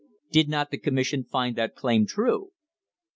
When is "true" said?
2.07-2.53